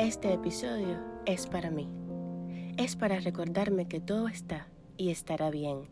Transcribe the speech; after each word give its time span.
Este 0.00 0.32
episodio 0.32 0.96
es 1.26 1.46
para 1.46 1.70
mí. 1.70 1.86
Es 2.78 2.96
para 2.96 3.20
recordarme 3.20 3.86
que 3.86 4.00
todo 4.00 4.28
está 4.28 4.66
y 4.96 5.10
estará 5.10 5.50
bien. 5.50 5.90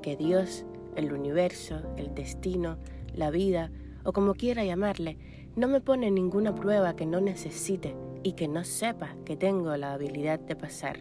Que 0.00 0.16
Dios, 0.16 0.64
el 0.96 1.12
universo, 1.12 1.82
el 1.98 2.14
destino, 2.14 2.78
la 3.14 3.30
vida, 3.30 3.70
o 4.04 4.14
como 4.14 4.32
quiera 4.32 4.64
llamarle, 4.64 5.18
no 5.54 5.68
me 5.68 5.82
pone 5.82 6.10
ninguna 6.10 6.54
prueba 6.54 6.96
que 6.96 7.04
no 7.04 7.20
necesite 7.20 7.94
y 8.22 8.32
que 8.32 8.48
no 8.48 8.64
sepa 8.64 9.16
que 9.26 9.36
tengo 9.36 9.76
la 9.76 9.92
habilidad 9.92 10.40
de 10.40 10.56
pasar. 10.56 11.00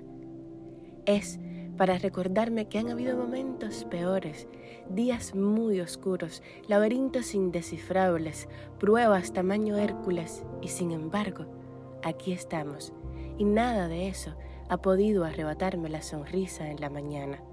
Es 1.06 1.40
para 1.78 2.00
recordarme 2.00 2.68
que 2.68 2.80
han 2.80 2.90
habido 2.90 3.16
momentos 3.16 3.86
peores, 3.86 4.50
días 4.90 5.36
muy 5.36 5.80
oscuros, 5.80 6.44
laberintos 6.68 7.34
indescifrables, 7.34 8.50
pruebas 8.78 9.32
tamaño 9.32 9.78
Hércules, 9.78 10.44
y 10.62 10.68
sin 10.68 10.92
embargo, 10.92 11.61
aquí 12.04 12.32
estamos, 12.32 12.94
y 13.38 13.44
nada 13.44 13.88
de 13.88 14.08
eso 14.08 14.36
ha 14.70 14.78
podido 14.78 15.26
arrebatarme 15.26 15.90
la 15.90 16.02
sonrisa 16.02 16.70
en 16.70 16.80
la 16.80 16.90
mañana. 16.90 17.44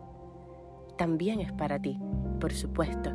También 0.97 1.41
es 1.41 1.53
para 1.53 1.81
ti, 1.81 1.99
por 2.41 2.53
supuesto, 2.53 3.13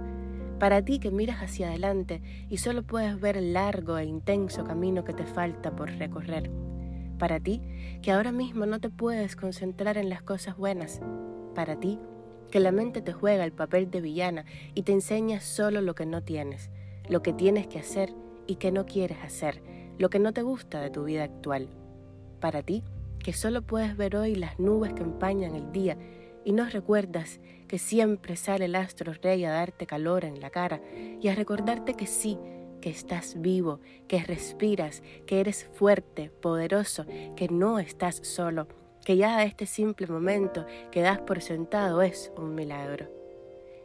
para 0.60 0.82
ti 0.82 1.00
que 1.00 1.12
miras 1.12 1.42
hacia 1.42 1.68
adelante 1.68 2.22
y 2.50 2.58
solo 2.58 2.84
puedes 2.84 3.20
ver 3.20 3.38
el 3.38 3.54
largo 3.54 3.98
e 3.98 4.06
intenso 4.06 4.64
camino 4.64 5.04
que 5.04 5.14
te 5.14 5.26
falta 5.26 5.76
por 5.76 5.90
recorrer. 5.92 6.50
Para 7.20 7.40
ti 7.40 7.62
que 8.02 8.12
ahora 8.12 8.32
mismo 8.32 8.66
no 8.66 8.80
te 8.80 8.90
puedes 8.90 9.36
concentrar 9.36 9.98
en 9.98 10.10
las 10.10 10.22
cosas 10.22 10.58
buenas. 10.58 11.02
Para 11.54 11.80
ti 11.80 12.00
que 12.50 12.60
la 12.60 12.72
mente 12.72 13.02
te 13.02 13.14
juega 13.14 13.44
el 13.44 13.52
papel 13.52 13.90
de 13.90 14.00
villana 14.00 14.46
y 14.74 14.84
te 14.84 14.92
enseña 14.92 15.42
solo 15.42 15.82
lo 15.82 15.96
que 15.96 16.06
no 16.06 16.24
tienes, 16.24 16.70
lo 17.10 17.22
que 17.22 17.34
tienes 17.34 17.68
que 17.68 17.80
hacer 17.80 18.14
y 18.48 18.56
que 18.56 18.72
no 18.72 18.86
quieres 18.86 19.18
hacer, 19.24 19.64
lo 19.98 20.10
que 20.10 20.20
no 20.20 20.34
te 20.34 20.42
gusta 20.42 20.82
de 20.82 20.90
tu 20.90 21.04
vida 21.04 21.24
actual. 21.24 21.70
Para 22.40 22.62
ti 22.62 22.84
que 23.20 23.34
solo 23.34 23.62
puedes 23.62 23.96
ver 23.96 24.16
hoy 24.16 24.36
las 24.36 24.60
nubes 24.60 24.94
que 24.94 25.02
empañan 25.02 25.56
el 25.56 25.72
día 25.72 25.98
y 26.44 26.52
no 26.52 26.70
recuerdas 26.70 27.40
que 27.68 27.80
siempre 27.80 28.36
sale 28.36 28.66
el 28.66 28.76
astro 28.76 29.14
rey 29.14 29.46
a 29.46 29.52
darte 29.52 29.88
calor 29.88 30.26
en 30.26 30.42
la 30.42 30.50
cara 30.50 30.82
y 31.22 31.28
a 31.30 31.36
recordarte 31.36 31.94
que 31.94 32.06
sí, 32.06 32.38
que 32.82 32.90
estás 32.90 33.40
vivo, 33.40 33.80
que 34.08 34.22
respiras, 34.24 35.02
que 35.26 35.40
eres 35.40 35.70
fuerte, 35.74 36.30
poderoso, 36.30 37.06
que 37.36 37.48
no 37.48 37.80
estás 37.80 38.18
solo, 38.18 38.68
que 39.06 39.16
ya 39.16 39.44
este 39.44 39.66
simple 39.66 40.06
momento 40.08 40.66
que 40.92 41.02
das 41.02 41.20
por 41.20 41.42
sentado 41.42 42.02
es 42.02 42.32
un 42.38 42.56
milagro. 42.56 43.10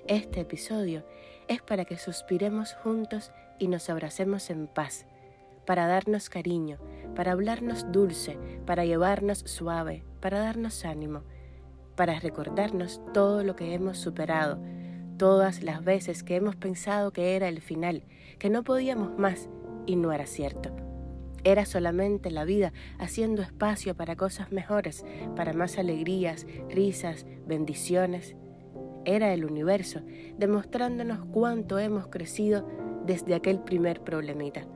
Este 0.08 0.40
episodio 0.40 1.04
es 1.46 1.62
para 1.62 1.84
que 1.84 1.96
suspiremos 1.96 2.74
juntos 2.74 3.30
y 3.58 3.68
nos 3.68 3.88
abracemos 3.88 4.50
en 4.50 4.66
paz, 4.66 5.06
para 5.68 5.86
darnos 5.86 6.28
cariño, 6.28 6.78
para 7.14 7.30
hablarnos 7.30 7.92
dulce, 7.92 8.40
para 8.66 8.84
llevarnos 8.84 9.38
suave, 9.46 10.02
para 10.20 10.40
darnos 10.40 10.84
ánimo 10.84 11.22
para 11.98 12.20
recordarnos 12.20 13.02
todo 13.12 13.42
lo 13.42 13.56
que 13.56 13.74
hemos 13.74 13.98
superado, 13.98 14.62
todas 15.16 15.64
las 15.64 15.82
veces 15.82 16.22
que 16.22 16.36
hemos 16.36 16.54
pensado 16.54 17.12
que 17.12 17.34
era 17.34 17.48
el 17.48 17.60
final, 17.60 18.04
que 18.38 18.50
no 18.50 18.62
podíamos 18.62 19.18
más 19.18 19.50
y 19.84 19.96
no 19.96 20.12
era 20.12 20.24
cierto. 20.26 20.70
Era 21.42 21.66
solamente 21.66 22.30
la 22.30 22.44
vida 22.44 22.72
haciendo 23.00 23.42
espacio 23.42 23.96
para 23.96 24.14
cosas 24.14 24.52
mejores, 24.52 25.04
para 25.34 25.54
más 25.54 25.76
alegrías, 25.76 26.46
risas, 26.68 27.26
bendiciones. 27.48 28.36
Era 29.04 29.34
el 29.34 29.44
universo 29.44 30.00
demostrándonos 30.36 31.24
cuánto 31.32 31.80
hemos 31.80 32.06
crecido 32.06 32.64
desde 33.04 33.34
aquel 33.34 33.58
primer 33.58 34.04
problemita. 34.04 34.68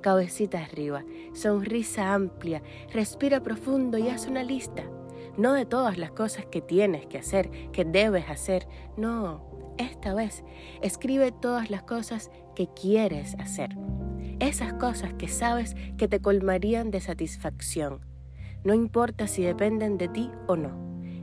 Cabecita 0.00 0.62
arriba, 0.62 1.04
sonrisa 1.34 2.14
amplia, 2.14 2.62
respira 2.92 3.42
profundo 3.42 3.98
y 3.98 4.08
haz 4.08 4.26
una 4.26 4.42
lista. 4.42 4.84
No 5.36 5.52
de 5.52 5.66
todas 5.66 5.98
las 5.98 6.10
cosas 6.10 6.46
que 6.46 6.60
tienes 6.60 7.06
que 7.06 7.18
hacer, 7.18 7.50
que 7.72 7.84
debes 7.84 8.28
hacer, 8.28 8.66
no, 8.96 9.74
esta 9.78 10.14
vez 10.14 10.44
escribe 10.82 11.32
todas 11.32 11.70
las 11.70 11.82
cosas 11.84 12.30
que 12.54 12.68
quieres 12.74 13.34
hacer, 13.38 13.76
esas 14.40 14.72
cosas 14.74 15.14
que 15.14 15.28
sabes 15.28 15.76
que 15.96 16.08
te 16.08 16.20
colmarían 16.20 16.90
de 16.90 17.00
satisfacción. 17.00 18.00
No 18.64 18.74
importa 18.74 19.28
si 19.28 19.42
dependen 19.42 19.98
de 19.98 20.08
ti 20.08 20.30
o 20.48 20.56
no, 20.56 20.72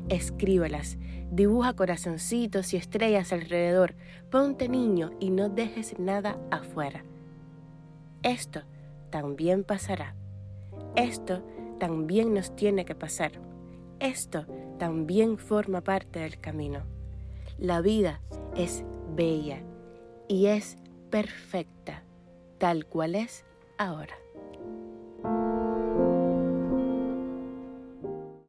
escríbelas, 0.07 0.97
dibuja 1.31 1.73
corazoncitos 1.73 2.73
y 2.73 2.77
estrellas 2.77 3.33
alrededor, 3.33 3.95
ponte 4.31 4.69
niño 4.69 5.11
y 5.19 5.31
no 5.31 5.49
dejes 5.49 5.99
nada 5.99 6.37
afuera. 6.51 7.03
Esto 8.23 8.61
también 9.09 9.63
pasará. 9.63 10.15
Esto 10.95 11.43
también 11.79 12.33
nos 12.33 12.55
tiene 12.55 12.85
que 12.85 12.95
pasar. 12.95 13.33
Esto 13.99 14.45
también 14.77 15.37
forma 15.37 15.81
parte 15.81 16.19
del 16.19 16.39
camino. 16.39 16.83
La 17.57 17.81
vida 17.81 18.21
es 18.55 18.83
bella 19.15 19.61
y 20.27 20.47
es 20.47 20.77
perfecta, 21.09 22.03
tal 22.57 22.85
cual 22.85 23.15
es 23.15 23.45
ahora. 23.77 24.15